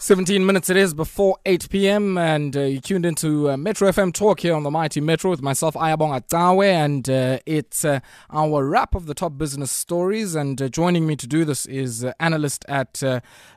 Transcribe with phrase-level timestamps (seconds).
[0.00, 2.16] 17 minutes it is before 8 p.m.
[2.16, 5.42] and uh, you tuned into uh, Metro FM Talk here on the Mighty Metro with
[5.42, 7.98] myself, Ayabonga Cawe, and uh, it's uh,
[8.30, 10.36] our wrap of the top business stories.
[10.36, 13.02] And uh, joining me to do this is uh, analyst at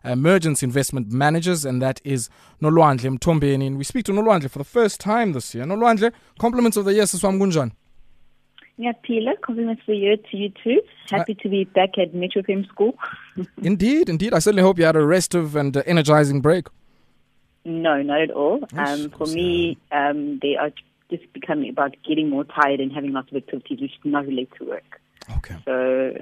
[0.04, 2.28] Mergence Investment Managers, and that is
[2.60, 3.78] Nolwandle Mthombeni.
[3.78, 5.66] We speak to Nolwandle for the first time this year.
[5.66, 7.72] Nolwandle, compliments of the year, Siswam Gunjan.
[8.82, 10.82] Yeah, Pila, compliments for you to you too.
[11.12, 12.98] Happy uh, to be back at Metro Film School.
[13.62, 14.34] indeed, indeed.
[14.34, 16.66] I certainly hope you had a restive and uh, energizing break.
[17.64, 18.68] No, not at all.
[18.76, 20.72] Um, for me, um, they are
[21.12, 24.50] just becoming about getting more tired and having lots of activities which do not relate
[24.58, 25.00] to work.
[25.38, 25.56] Okay.
[25.66, 26.14] So,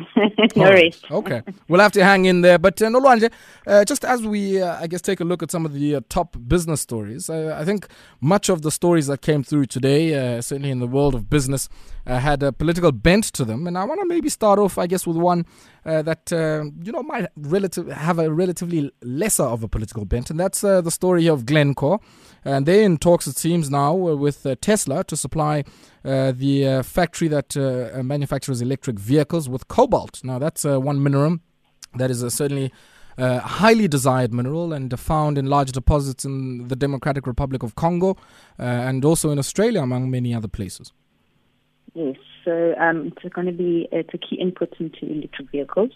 [0.56, 0.96] no right.
[1.10, 1.42] Okay.
[1.68, 2.58] We'll have to hang in there.
[2.58, 3.32] But, uh, Nolwandle,
[3.66, 6.02] uh, just as we, uh, I guess, take a look at some of the uh,
[6.10, 7.88] top business stories, uh, I think
[8.22, 11.70] much of the stories that came through today, uh, certainly in the world of business,
[12.18, 13.68] had a political bent to them.
[13.68, 15.46] And I want to maybe start off, I guess, with one
[15.86, 20.30] uh, that uh, you know might relative have a relatively lesser of a political bent,
[20.30, 22.00] and that's uh, the story of Glencore.
[22.46, 25.66] And they're in talks, it seems now, uh, with uh, Tesla to supply
[26.04, 27.56] the factory that
[28.04, 30.24] manufactures electric vehicles with cobalt.
[30.24, 31.40] Now, that's one mineral
[31.96, 32.72] that is certainly.
[33.18, 38.12] Uh, highly desired mineral and found in large deposits in the Democratic Republic of Congo
[38.58, 40.94] uh, and also in Australia, among many other places.
[41.94, 45.92] Yes, so um, it's going to be it's a key input into electric vehicles.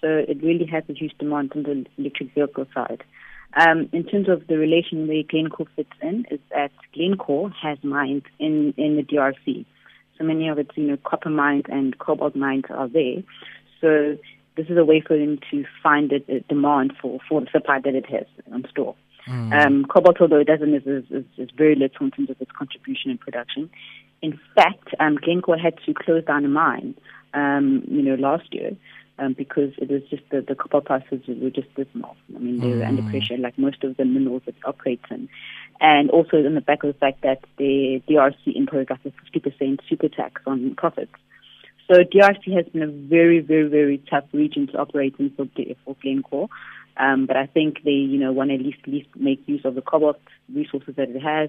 [0.00, 3.04] So it really has a huge demand on the electric vehicle side.
[3.54, 8.22] Um, in terms of the relation where Glencore fits in, is that Glencore has mines
[8.38, 9.64] in, in the DRC.
[10.18, 13.22] So many of its, you know, copper mines and cobalt mines are there.
[13.80, 14.18] So
[14.56, 17.78] this is a way for them to find a, a demand for, for the supply
[17.84, 18.96] that it has on store.
[19.28, 19.52] Mm.
[19.52, 23.10] Um, cobalt, although it doesn't, is, is, is very little in terms of its contribution
[23.10, 23.70] in production.
[24.22, 26.94] In fact, um, Glencore had to close down a mine,
[27.34, 28.76] um, you know, last year
[29.18, 32.16] um, because it was just the, the copper prices were just dismal.
[32.34, 33.10] I mean, they were under mm.
[33.10, 35.28] pressure, like most of the minerals it operates in.
[35.80, 39.78] And also in the back of the fact that the DRC imposed like a 50%
[39.88, 41.12] super tax on profits.
[41.90, 45.46] So DRC has been a very, very, very tough region to operate in for,
[45.84, 46.48] for Glencore.
[46.96, 49.64] Um, but I think they, you know, want to at least, at least make use
[49.64, 50.20] of the cobalt
[50.52, 51.48] resources that it has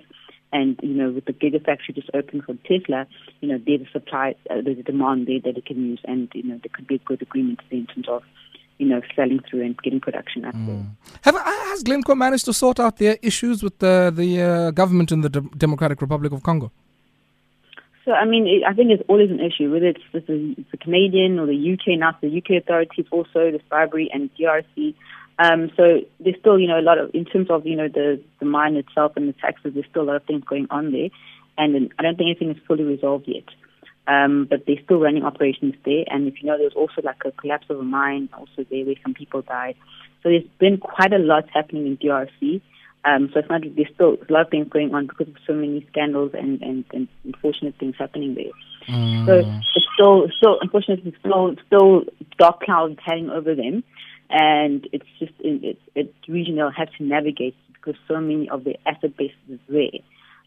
[0.54, 3.08] and, you know, with the gigafactory just open for Tesla,
[3.42, 6.00] you know, there's a supply, uh, there's a demand there that it can use.
[6.06, 8.24] And, you know, there could be a good agreement in terms of,
[8.78, 10.86] you know, selling through and getting production up mm.
[11.24, 15.22] Have, has Glencore managed to sort out their issues with the, the uh, government in
[15.22, 16.72] the De- Democratic Republic of Congo?
[18.06, 21.40] So, I mean, I think it's always an issue, whether it's, the, it's the Canadian
[21.40, 24.94] or the UK, now the UK authorities also, the Siberi and DRC.
[25.40, 28.22] Um, so there's still, you know, a lot of, in terms of, you know, the,
[28.40, 31.10] the mine itself and the taxes, there's still a lot of things going on there.
[31.58, 33.46] And I don't think anything is fully resolved yet.
[34.06, 36.04] Um, but they're still running operations there.
[36.08, 38.96] And if you know, there's also like a collapse of a mine also there where
[39.02, 39.76] some people died.
[40.22, 42.62] So there's been quite a lot happening in DRC.
[43.06, 45.54] Um, so it's not, there's still a lot of things going on because of so
[45.54, 48.52] many scandals and, and, and unfortunate things happening there.
[48.88, 49.26] Mm.
[49.26, 52.04] So it's still, still, unfortunately, still, still
[52.38, 53.84] dark clouds hanging over them
[54.34, 58.76] and it's just it's it's region they'll have to navigate because so many of the
[58.88, 60.00] asset bases is there.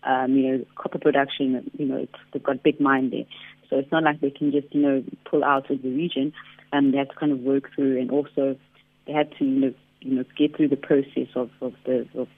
[0.02, 3.24] Um, you know, copper production, you know, they've got big mine there.
[3.68, 6.32] So it's not like they can just, you know, pull out of the region.
[6.72, 8.56] Um, they have to kind of work through and also
[9.06, 12.28] they had to, you know, you know, get through the process of, of the of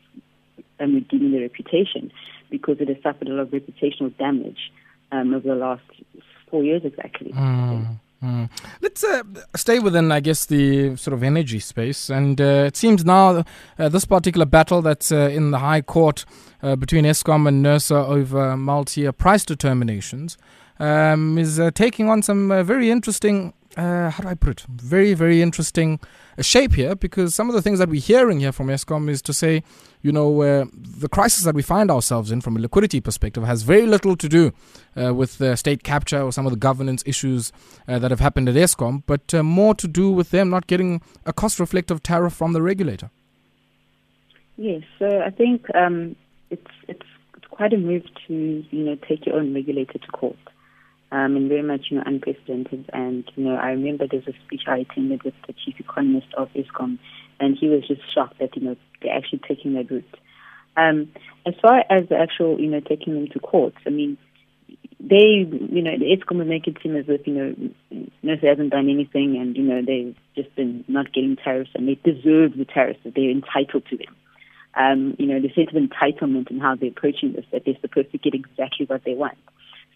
[0.80, 2.12] um, redeeming their reputation
[2.50, 4.72] because it has suffered a lot of reputational damage
[5.12, 5.82] um, over the last
[6.50, 7.32] four years exactly.
[7.32, 7.98] Mm.
[8.23, 8.51] Mm.
[8.83, 9.23] Let's uh,
[9.55, 12.11] stay within, I guess, the sort of energy space.
[12.11, 13.45] And uh, it seems now
[13.79, 16.25] uh, this particular battle that's uh, in the High Court
[16.62, 20.37] uh, between Eskom and NERSA over multi year price determinations
[20.81, 24.66] um, is uh, taking on some very interesting uh, how do I put it?
[24.69, 26.00] Very, very interesting
[26.37, 29.22] uh, shape here because some of the things that we're hearing here from Eskom is
[29.22, 29.62] to say,
[30.03, 33.62] you know, uh, the crisis that we find ourselves in from a liquidity perspective has
[33.62, 34.53] very little to do
[35.00, 37.53] uh, with the state capture or some of the governance issues
[37.87, 41.00] uh, that have happened at Eskom, but uh, more to do with them not getting
[41.25, 43.10] a cost reflective tariff from the regulator.
[44.56, 46.16] Yes, so I think um,
[46.51, 48.34] it's, it's it's quite a move to
[48.72, 50.36] you know take your own regulator to court
[51.10, 52.91] um, and very much, you know, unprecedented.
[52.93, 56.49] And, you know, I remember there's a speech I attended with the chief economist of
[56.55, 56.99] Eskom,
[57.41, 60.16] and he was just shocked that, you know, they're actually taking that route.
[60.77, 61.10] Um,
[61.47, 64.19] as far as the actual, you know, taking them to court, I mean,
[65.01, 68.89] they, you know, Eskom will make it seem as if, you know, NERSA hasn't done
[68.89, 73.01] anything and, you know, they've just been not getting tariffs and they deserve the tariffs
[73.04, 74.16] that they're entitled to them.
[74.75, 78.13] Um, you know, the sense of entitlement and how they're approaching this, that they're supposed
[78.13, 79.39] to get exactly what they want.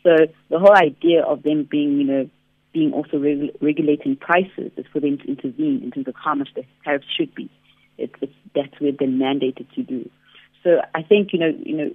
[0.03, 0.17] So
[0.51, 2.31] the whole idea of them being, you know,
[2.73, 6.49] being also reg- regulating prices is for them to intervene in terms of how much
[6.55, 7.51] the tariffs should be.
[7.99, 10.09] it, it's, that's what they're mandated to do.
[10.63, 11.91] So I think you know, you know,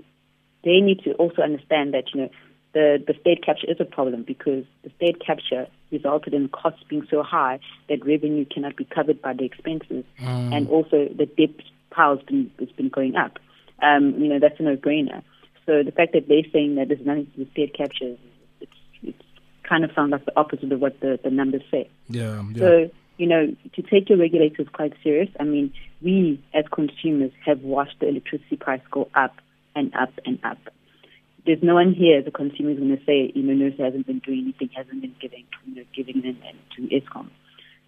[0.63, 2.29] they need to also understand that you know
[2.73, 7.07] the the state capture is a problem because the state capture resulted in costs being
[7.09, 10.55] so high that revenue cannot be covered by the expenses, mm.
[10.55, 11.55] and also the debt
[11.89, 13.39] pile has been has been going up.
[13.81, 15.21] Um, you know, that's a no-brainer.
[15.67, 18.15] So the fact that they're saying that there's nothing to with state capture,
[18.59, 18.71] it's,
[19.03, 19.21] it's
[19.63, 21.89] kind of sounds like the opposite of what the, the numbers say.
[22.09, 22.59] Yeah, yeah.
[22.59, 25.29] So you know, to take your regulators quite serious.
[25.39, 29.35] I mean, we as consumers have watched the electricity price go up
[29.75, 30.59] and up and up.
[31.45, 34.19] There's no one here, the consumer, is going to say, you know, NERSA hasn't been
[34.19, 36.37] doing anything, hasn't been giving, you know, giving in
[36.75, 37.29] to Eskom.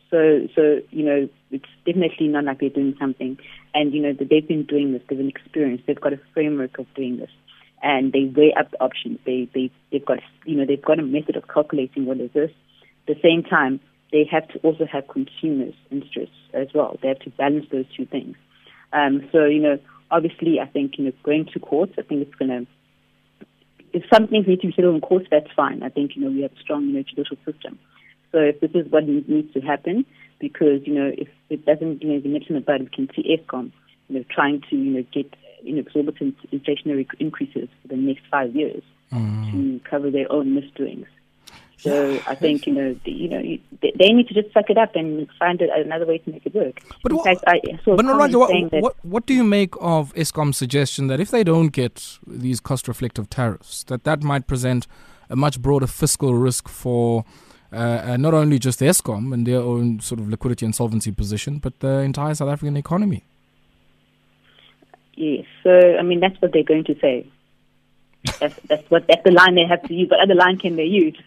[0.10, 3.38] So, so you know, it's definitely not like they're doing something.
[3.74, 5.04] And you know, they've been doing this.
[5.08, 5.84] They've an experience.
[5.86, 7.30] They've got a framework of doing this,
[7.82, 9.20] and they weigh up the options.
[9.26, 12.52] They, they, they've got, you know, they've got a method of calculating what is this.
[13.08, 13.80] At the same time,
[14.12, 16.98] they have to also have consumers' interests as well.
[17.02, 18.36] They have to balance those two things.
[18.92, 19.80] Um, so, you know,
[20.12, 23.46] obviously, I think, you know, going to court, I think it's going to,
[23.94, 25.84] if some things need to be settled in court, that's fine.
[25.84, 27.80] I think, you know, we have a strong, you know, judicial system.
[28.32, 30.06] So if this is what needs to happen,
[30.40, 33.36] because, you know, if it doesn't, you know, the in the bud, we can see
[33.36, 33.72] Eskom,
[34.08, 35.34] you know, trying to, you know, get,
[35.64, 39.52] you know, exorbitant inflationary increases for the next five years mm.
[39.52, 41.08] to cover their own misdoings.
[41.78, 43.42] So I think you know, the, you know,
[43.82, 46.54] they, they, need to just suck it up and find another way to make it
[46.54, 46.82] work.
[47.02, 51.22] But what, fact, I but what, what, what do you make of Eskom's suggestion that
[51.22, 54.88] if they don't get these cost-reflective tariffs, that that might present
[55.30, 57.24] a much broader fiscal risk for
[57.72, 61.60] uh, uh, not only just Eskom and their own sort of liquidity and solvency position,
[61.60, 63.24] but the entire South African economy?
[65.20, 65.46] Yes.
[65.64, 65.70] So
[66.00, 67.28] I mean, that's what they're going to say.
[68.40, 70.10] That's, that's what that's the line they have to use.
[70.10, 71.18] What other line can they use?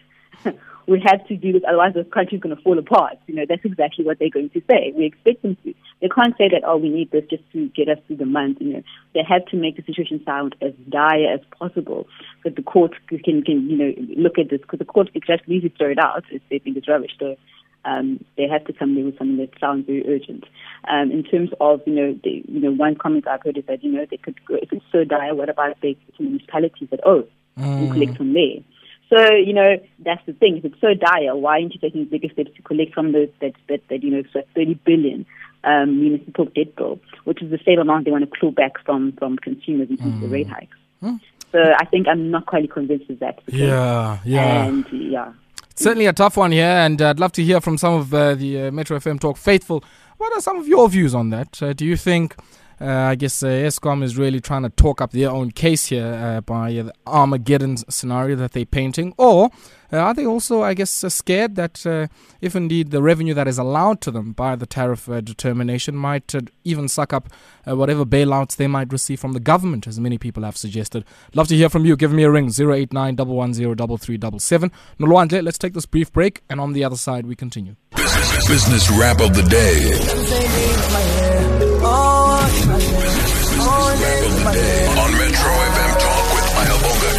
[0.87, 3.19] we have to do this, otherwise the country's going to fall apart.
[3.27, 4.93] You know, that's exactly what they're going to say.
[4.97, 5.75] We expect them to.
[6.01, 8.57] They can't say that, oh, we need this just to get us through the month.
[8.61, 12.07] You know, they have to make the situation sound as dire as possible,
[12.43, 15.43] that the court can, can you know, look at this, because the court can just
[15.47, 17.11] easily throw it out if they think it's rubbish.
[17.19, 17.37] So
[17.85, 20.45] um, they have to come there with something that sounds very urgent.
[20.87, 23.83] Um, in terms of, you know, the, you know, one comment I've heard is that,
[23.83, 27.25] you know, they could go, if it's so dire, what about the municipalities that, oh,
[27.57, 27.81] mm.
[27.81, 28.59] we collect from there?
[29.09, 30.57] So, you know, that's the thing.
[30.57, 33.53] If it's so dire, why aren't you taking bigger steps to collect from those that,
[33.69, 35.25] that, that you know, so 30 billion
[35.63, 39.11] um, municipal debt bill, which is the same amount they want to claw back from,
[39.13, 40.23] from consumers in terms mm.
[40.23, 40.77] of rate hikes.
[41.01, 41.19] Mm.
[41.51, 43.39] So I think I'm not quite convinced of that.
[43.47, 44.65] Yeah, yeah.
[44.65, 45.33] And, yeah.
[45.75, 48.67] Certainly a tough one here, and I'd love to hear from some of uh, the
[48.67, 49.83] uh, Metro FM Talk faithful.
[50.17, 51.61] What are some of your views on that?
[51.63, 52.35] Uh, do you think
[52.81, 56.05] uh, I guess uh, Eskom is really trying to talk up their own case here
[56.05, 59.13] uh, by the Armageddon scenario that they're painting.
[59.17, 59.49] Or
[59.91, 62.07] uh, are they also, I guess, uh, scared that uh,
[62.41, 66.33] if indeed the revenue that is allowed to them by the tariff determination might
[66.63, 67.29] even suck up
[67.65, 71.05] whatever bailouts they might receive from the government, as many people have suggested?
[71.33, 71.95] Love to hear from you.
[71.95, 76.83] Give me a ring 089 110 Nolwandle, let's take this brief break, and on the
[76.83, 77.75] other side, we continue.
[77.95, 80.72] Business, business wrap of the day.
[84.45, 87.11] On Metro FM Talk with Ayabonga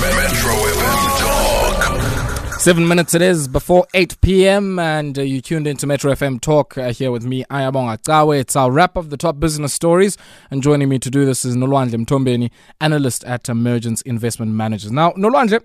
[0.00, 2.60] Metro FM Talk.
[2.60, 4.78] Seven minutes it is before 8 p.m.
[4.78, 8.40] and uh, you tuned into Metro FM Talk uh, here with me, Ayabonga Cawe.
[8.40, 10.16] It's our wrap of the top business stories.
[10.50, 12.50] And joining me to do this is Nolwandle Mthombeni,
[12.80, 14.90] analyst at Mergence Investment Managers.
[14.90, 15.60] Now, Nolwandle,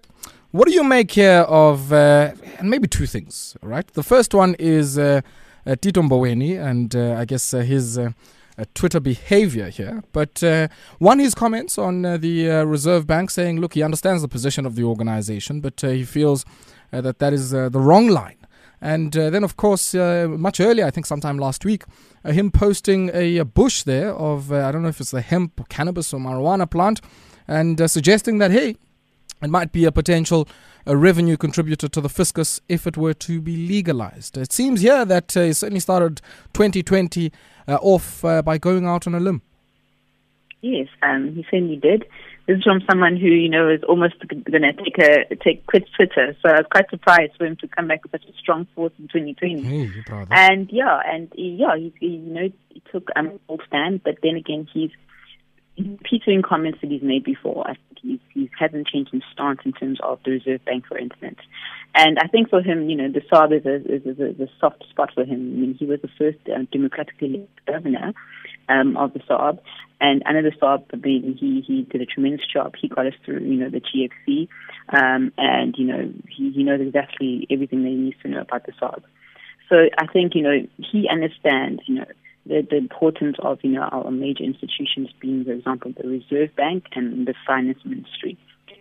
[0.52, 3.88] what do you make here of, uh, and maybe two things, right?
[3.94, 5.22] The first one is uh,
[5.66, 8.10] uh, Tito Mboweni and uh, I guess uh, his uh,
[8.74, 10.04] Twitter behavior here.
[10.14, 10.70] But uh,
[11.00, 14.66] one, his comments on uh, the uh, Reserve Bank saying, look, he understands the position
[14.66, 16.46] of the organization, but uh, he feels
[16.94, 18.38] uh, that that is the wrong line.
[18.82, 21.86] And then, of course, much earlier, I think sometime last week,
[22.24, 25.66] him posting a, a, bush there of, I don't know if it's the hemp, or
[25.70, 27.02] cannabis, or marijuana plant,
[27.48, 28.76] and suggesting that, hey,
[29.42, 30.48] it might be a potential
[30.86, 34.38] a revenue contributor to the fiscus if it were to be legalized.
[34.38, 36.22] It seems here that uh, he certainly started
[36.54, 37.32] 2020
[37.68, 39.42] uh, off uh, by going out on a limb.
[40.62, 42.06] Yes, um, he certainly did.
[42.48, 45.86] This is from someone who you know is almost going to take a take quit
[45.96, 46.36] Twitter.
[46.42, 48.94] So I was quite surprised for him to come back with such a strong force
[49.00, 49.64] in 2020.
[49.64, 49.92] Hey,
[50.30, 54.36] and yeah, and yeah, he, he you know he took um, a stand, but then
[54.36, 54.92] again he's
[55.78, 57.68] repeating comments that he's made before.
[57.68, 60.98] I think he's, he hasn't changed his stance in terms of the Reserve Bank, for
[60.98, 61.40] instance.
[61.94, 64.52] And I think for him, you know, the SARB is a, is a, is a
[64.60, 65.40] soft spot for him.
[65.40, 68.14] I mean, he was the first uh, democratically elected governor
[68.70, 69.60] um, of the SARB.
[70.02, 72.74] And under the SARB, I mean, he, he did a tremendous job.
[72.80, 74.48] He got us through, you know, the GFC.
[74.90, 78.66] Um, and, you know, he, he knows exactly everything that he needs to know about
[78.66, 79.04] the SARB.
[79.70, 82.06] So I think, you know, he understands, you know,
[82.46, 86.86] the, the importance of you know our major institutions being, for example, the Reserve Bank
[86.94, 88.38] and the Finance Ministry.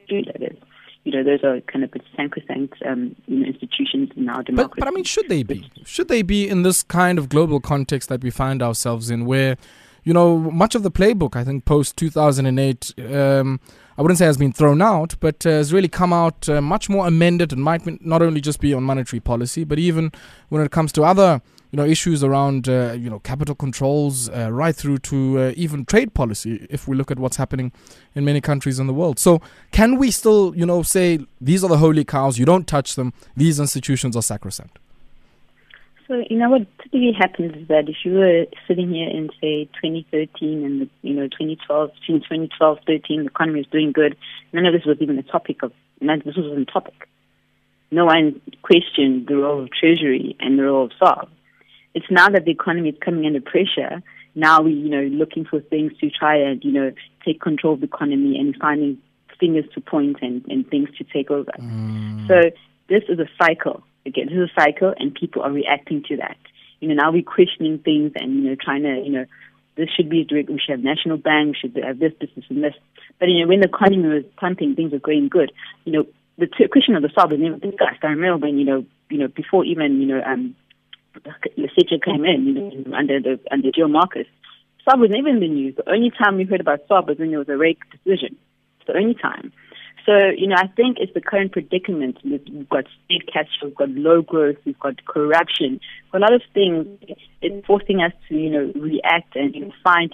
[0.08, 0.56] That is,
[1.04, 4.74] you know, those are kind of sacrosanct um, you know, institutions in our democracy.
[4.76, 5.70] But, but I mean, should they be?
[5.84, 9.56] Should they be in this kind of global context that we find ourselves in, where
[10.04, 13.58] you know, much of the playbook, I think, post 2008, um,
[13.96, 16.90] I wouldn't say has been thrown out, but uh, has really come out uh, much
[16.90, 20.12] more amended and might not only just be on monetary policy, but even
[20.50, 21.40] when it comes to other,
[21.74, 25.84] you know, issues around, uh, you know, capital controls, uh, right through to uh, even
[25.84, 27.72] trade policy, if we look at what's happening
[28.14, 29.18] in many countries in the world.
[29.18, 29.40] So
[29.72, 33.12] can we still, you know, say these are the holy cows, you don't touch them,
[33.36, 34.78] these institutions are sacrosanct?
[36.06, 39.64] So, you know, what typically happens is that if you were sitting here in, say,
[39.82, 44.16] 2013 and, you know, 2012, between 2012, 13, the economy was doing good,
[44.52, 47.08] none of this was even a topic of, none this was a topic.
[47.90, 51.26] No one questioned the role of Treasury and the role of SARB.
[51.94, 54.02] It's now that the economy is coming under pressure,
[54.34, 56.92] now we, you know, looking for things to try and, you know,
[57.24, 58.98] take control of the economy and finding
[59.38, 61.52] fingers to point and, and things to take over.
[61.58, 62.26] Mm.
[62.26, 62.50] So
[62.88, 66.36] this is a cycle again, this is a cycle and people are reacting to that.
[66.80, 69.26] You know, now we're questioning things and, you know, trying to, you know,
[69.76, 72.44] this should be direct, we should have national bank, we should have this, this, this,
[72.48, 72.74] and this.
[73.18, 75.52] But, you know, when the economy was pumping, things were going good,
[75.84, 76.06] you know,
[76.38, 78.02] the t- question of the SARB was never discussed.
[78.02, 80.54] I remember when, you know, you know, before even, you know, um,
[81.58, 84.26] Lesetja came in, you know, under the, under Gill Marcus,
[84.86, 85.76] SARB was never in the news.
[85.76, 88.36] The only time we heard about SARB was when there was a rake decision.
[88.78, 89.52] It's the only time.
[90.06, 92.18] So, you know, I think it's the current predicament.
[92.22, 95.80] We've got state cash, we've got low growth, we've got corruption.
[96.12, 96.86] A lot of things,
[97.40, 100.12] it's forcing us to, you know, react and you know, find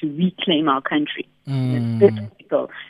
[0.00, 1.28] to reclaim our country.
[1.46, 2.30] Mm.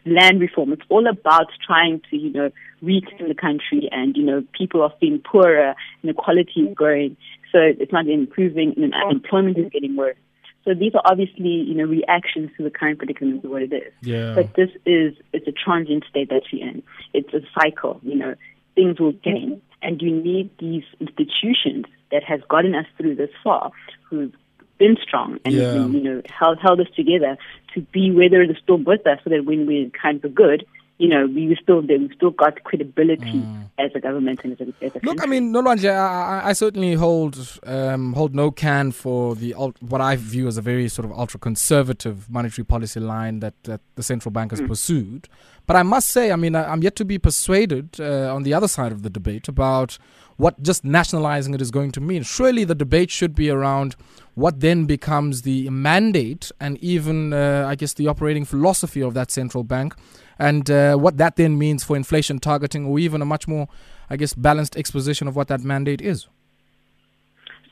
[0.07, 0.73] Land reform.
[0.73, 2.51] It's all about trying to, you know,
[2.81, 7.17] reclaim the country and, you know, people are feeling poorer, inequality is growing.
[7.53, 10.17] So it's not improving and unemployment is getting worse.
[10.65, 13.93] So these are obviously, you know, reactions to the current predicament of what it is.
[14.03, 14.35] Yeah.
[14.35, 16.83] But this is, it's a transient state that we're in.
[17.15, 18.35] It's a cycle, you know,
[18.75, 19.63] things will change.
[19.81, 23.71] And you need these institutions that has gotten us through this far,
[24.11, 24.35] who've
[24.79, 25.73] been strong and, yeah.
[25.73, 27.39] been, you know, held, held us together
[27.75, 30.67] to be weather the storm with us so that when we're kind of good,
[30.99, 33.71] you know, we still We've still got credibility mm.
[33.79, 36.95] as a government and as a, as a Look, I mean, Nolwandle, I, I certainly
[36.95, 41.13] hold um, hold no can for the what I view as a very sort of
[41.13, 44.67] ultra conservative monetary policy line that, that the central bank has mm.
[44.67, 45.29] pursued.
[45.67, 48.53] But I must say, I mean, I, am yet to be persuaded uh, on the
[48.55, 49.99] other side of the debate about
[50.37, 52.23] what just nationalizing it is going to mean.
[52.23, 53.95] Surely the debate should be around
[54.35, 59.31] what then becomes the mandate and even, uh, I guess, the operating philosophy of that
[59.31, 59.95] central bank
[60.39, 63.69] and uh, what that then means for inflation targeting or even a much more,
[64.09, 66.29] I guess, balanced exposition of what that mandate is.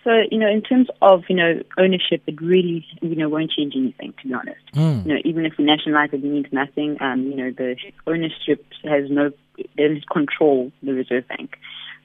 [0.06, 3.74] So, you know, in terms of, you know, ownership, it really, you know, won't change
[3.74, 4.64] anything, to be honest.
[4.72, 5.04] Mm.
[5.04, 6.96] You know, even if we nationalize it, it means nothing.
[7.00, 7.74] Um, you know, the
[8.06, 9.32] ownership has no,
[9.76, 11.56] is control the Reserve Bank.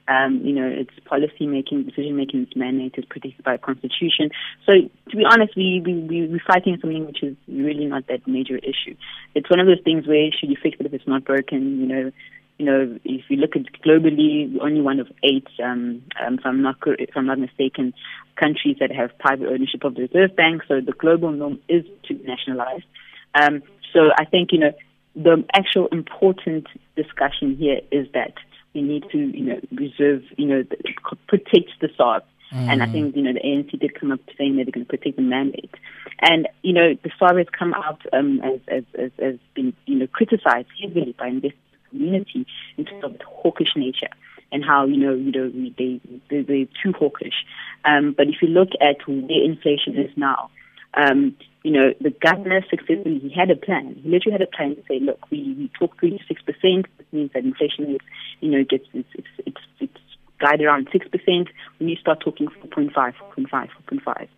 [0.08, 4.30] Um, you know, its policy making, decision making, its mandate is protected by the Constitution.
[4.66, 8.26] So, to be honest, we, we, we, we're fighting something which is really not that
[8.26, 8.96] major issue.
[9.36, 11.78] It's one of those things where should you fix it if it's not broken?
[11.78, 12.12] You know,
[12.62, 16.62] you know, if you look at globally, only one of eight, um, um, if I'm
[16.62, 17.92] not if I'm not mistaken,
[18.36, 20.62] countries that have private ownership of the Reserve Bank.
[20.68, 22.82] So the global norm is to nationalize.
[23.34, 24.72] Um, so I think you know
[25.16, 28.34] the actual important discussion here is that
[28.74, 30.64] we need to, you know, reserve, you know,
[31.26, 32.22] protect the SARB.
[32.54, 32.68] Mm.
[32.70, 32.92] And I mm.
[32.92, 35.22] think, you know, the ANC did come up saying that they're going to protect the
[35.22, 35.74] mandate.
[36.20, 39.98] And, you know, the SARB has come out um, as, as, as, as been, you
[39.98, 41.58] know, criticized heavily by investors
[41.92, 42.46] community
[42.76, 44.10] in terms of its hawkish nature
[44.50, 47.46] and how you know you know they they they're too hawkish.
[47.84, 50.50] Um, but if you look at where inflation is now,
[50.94, 53.96] um, you know, the governor successfully, he had a plan.
[54.02, 56.86] He literally had a plan to say, look, we, we talk 3 to 6%.
[56.98, 58.00] That means that inflation is,
[58.40, 59.98] you know, gets, it's, it's, it's, it's
[60.38, 61.48] guided around 6%.
[61.78, 64.28] When you start talking 4.5, 4.5, 4.5.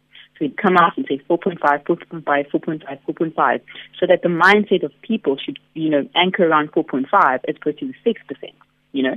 [0.44, 3.60] He'd come out and say 4.5, 4.5, 4.5, 4.5,
[3.98, 7.86] so that the mindset of people should, you know, anchor around 4.5 as opposed to
[7.86, 8.14] 6%,
[8.92, 9.16] you know.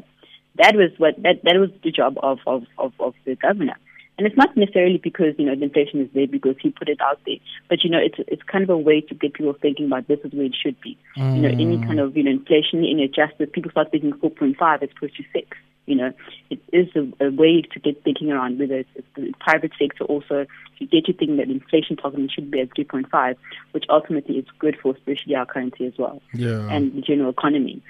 [0.56, 3.76] That was what, that, that was the job of, of, of, of the governor.
[4.18, 7.00] And it's not necessarily because, you know, the inflation is there because he put it
[7.02, 7.36] out there.
[7.70, 10.20] But, you know, it's it's kind of a way to get people thinking about this
[10.24, 10.98] is where it should be.
[11.18, 11.36] Mm.
[11.36, 14.90] You know, any kind of, you know, inflation in adjusted, people start thinking 4.5 as
[14.96, 15.58] opposed to 6.
[15.88, 16.14] You know,
[16.50, 20.04] it is a, a way to get thinking around whether it's, it's the private sector
[20.04, 20.46] also
[20.78, 23.36] to get you thinking that inflation target should be at 3.5,
[23.72, 26.22] which ultimately is good for especially our currency as well.
[26.34, 26.70] Yeah.
[26.70, 27.82] And the general economy.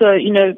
[0.00, 0.54] So, you know,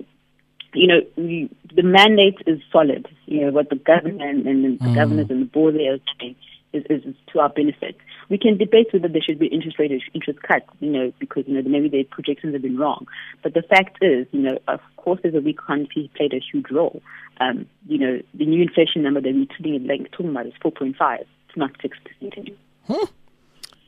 [0.72, 3.06] you know, we, the mandate is solid.
[3.26, 4.94] You know, what the government and, and the mm.
[4.94, 6.36] governors and the board they are doing
[6.72, 7.96] is, is to our benefit.
[8.28, 11.44] We can debate whether there should be interest rate or interest cuts, you know, because,
[11.46, 13.06] you know, maybe their projections have been wrong.
[13.42, 16.70] But the fact is, you know, of course there's a weak economy played a huge
[16.70, 17.02] role.
[17.40, 21.20] Um, you know, the new inflation number that we're talking, like, talking about is 4.5.
[21.20, 23.06] It's not 6% Huh?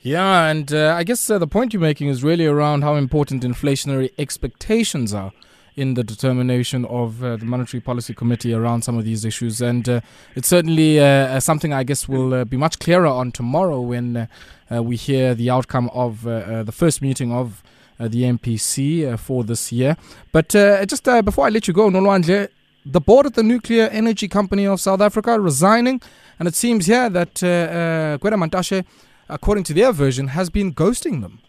[0.02, 3.42] Yeah, and uh, I guess uh, the point you're making is really around how important
[3.42, 5.32] inflationary expectations are
[5.76, 9.60] in the determination of uh, the Monetary Policy Committee around some of these issues.
[9.60, 10.00] And uh,
[10.34, 14.28] it's certainly uh, uh something I guess will uh, be much clearer on tomorrow when
[14.70, 17.62] uh, we hear the outcome of the first meeting of
[17.98, 19.96] the MPC for this year.
[20.32, 22.48] But just before I let you go, Nolwandle,
[22.84, 26.00] the board of the Nuclear Energy Company of South Africa resigning,
[26.38, 28.84] and it seems here that uh, Gwede Mantashe,
[29.28, 31.40] according to their version, has been ghosting them.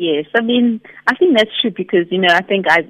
[0.00, 2.88] Yes, I mean, I think that's true because you know I think I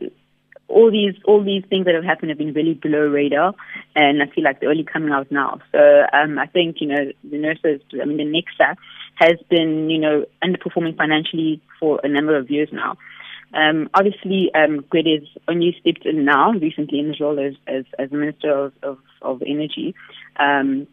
[0.69, 3.53] all these all these things that have happened have been really below radar,
[3.97, 5.59] and I feel like they're only coming out now.
[5.73, 5.79] So
[6.13, 8.77] um, I think you know the nurses, I mean the NECSA
[9.17, 12.97] has been you know underperforming financially for a number of years now.
[13.53, 18.13] Um, obviously, um, has only stepped in now recently in his role as as, as
[18.13, 19.97] Minister of, of, of Energy.
[20.39, 20.87] Um,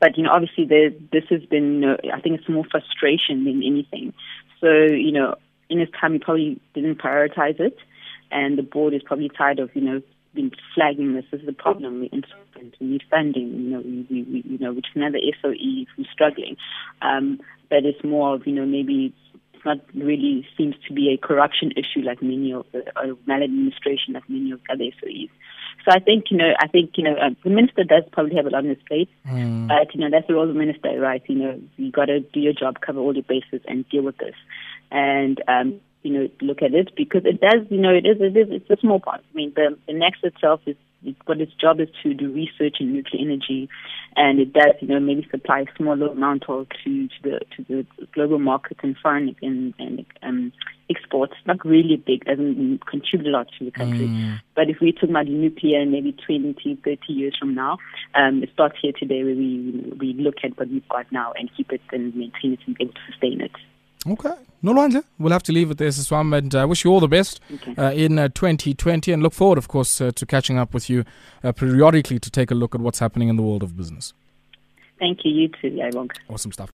[0.00, 1.84] but you know, obviously, there, this has been.
[1.84, 4.12] Uh, I think it's more frustration than anything.
[4.60, 5.36] So, you know,
[5.68, 7.76] in his time, he probably didn't prioritize it,
[8.30, 10.02] and the board is probably tired of, you know,
[10.34, 12.00] been flagging this as a problem.
[12.00, 12.10] We
[12.80, 13.48] need funding.
[13.48, 16.56] You know, we, we, we you know, which is another SOE we're struggling.
[17.02, 19.12] Um, but it's more of, you know, maybe
[19.56, 24.14] it's not really seems to be a corruption issue like many of the or maladministration
[24.14, 25.30] like many of the other SOEs.
[25.84, 28.46] So I think you know, I think you know, uh, the minister does probably have
[28.46, 29.68] a lot on his plate, mm.
[29.68, 31.22] but you know, that's the role of the minister, right?
[31.26, 34.18] You know, you got to do your job, cover all your bases, and deal with
[34.18, 34.34] this,
[34.90, 38.36] and um, you know, look at it because it does, you know, it is, it
[38.36, 39.20] is, it's a small part.
[39.20, 40.76] I mean, the the NECSA itself is
[41.26, 43.68] what its job is to do research in nuclear energy,
[44.16, 47.64] and it does, you know, maybe supply a smaller amount or to, to the to
[47.68, 50.52] the global market and foreign and, and um,
[50.90, 51.34] exports.
[51.46, 54.08] Not really big, doesn't contribute a lot to the country.
[54.08, 54.40] Mm.
[54.54, 57.78] But if we talk about nuclear, maybe 20, 30 years from now,
[58.14, 61.50] um, it starts here today where we we look at what we've got now and
[61.56, 63.52] keep it and maintain it and be able to sustain it.
[64.08, 64.30] Okay.
[64.62, 67.00] No, Nolwandle, we'll have to leave it there, Siswam, and I uh, wish you all
[67.00, 67.74] the best okay.
[67.76, 71.04] uh, in uh, 2020 and look forward, of course, uh, to catching up with you
[71.44, 74.14] uh, periodically to take a look at what's happening in the world of business.
[74.98, 75.32] Thank you.
[75.32, 76.10] You too, Yabong.
[76.28, 76.72] Awesome stuff.